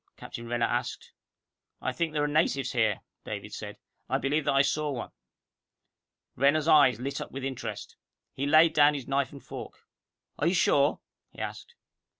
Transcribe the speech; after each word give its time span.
Captain 0.17 0.47
Renner 0.47 0.65
asked. 0.65 1.11
"I 1.79 1.93
think 1.93 2.11
there 2.11 2.23
are 2.23 2.27
natives 2.27 2.71
here," 2.71 3.01
David 3.23 3.53
said. 3.53 3.77
"I 4.09 4.17
believe 4.17 4.45
that 4.45 4.53
I 4.55 4.63
saw 4.63 4.89
one." 4.89 5.11
Renner's 6.35 6.67
eyes 6.67 6.99
lit 6.99 7.21
up 7.21 7.31
with 7.31 7.43
interest. 7.43 7.97
He 8.33 8.47
laid 8.47 8.73
down 8.73 8.95
his 8.95 9.07
knife 9.07 9.31
and 9.31 9.43
fork. 9.43 9.85
"Are 10.39 10.47
you 10.47 10.55
sure?" 10.55 11.01
he 11.29 11.37
asked. 11.37 11.75